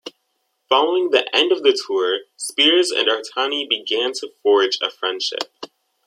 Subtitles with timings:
[0.67, 5.43] Following the end of the tour, Spears and Artani began to forge a friendship.